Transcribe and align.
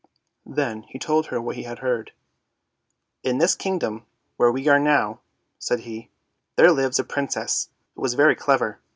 Then 0.47 0.81
he 0.81 0.97
told 0.97 1.27
her 1.27 1.39
what 1.39 1.57
he 1.57 1.61
had 1.61 1.77
heard." 1.77 2.11
In 3.23 3.37
this 3.37 3.53
kingdom 3.53 4.07
where 4.35 4.51
we 4.51 4.67
are 4.67 4.79
now," 4.79 5.19
said 5.59 5.81
he," 5.81 6.09
there 6.55 6.71
lives 6.71 6.97
a 6.97 7.03
Princess 7.03 7.69
who 7.93 8.03
is 8.03 8.15
very 8.15 8.35
clever. 8.35 8.79